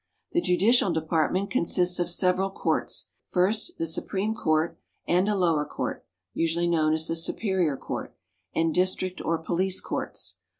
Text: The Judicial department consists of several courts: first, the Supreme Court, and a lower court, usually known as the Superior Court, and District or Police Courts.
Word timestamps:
The 0.31 0.41
Judicial 0.41 0.91
department 0.91 1.51
consists 1.51 1.99
of 1.99 2.09
several 2.09 2.49
courts: 2.49 3.11
first, 3.27 3.77
the 3.77 3.85
Supreme 3.85 4.33
Court, 4.33 4.79
and 5.07 5.29
a 5.29 5.35
lower 5.35 5.63
court, 5.63 6.03
usually 6.33 6.65
known 6.67 6.91
as 6.93 7.07
the 7.07 7.15
Superior 7.15 7.77
Court, 7.77 8.15
and 8.55 8.73
District 8.73 9.21
or 9.23 9.37
Police 9.37 9.79
Courts. 9.79 10.37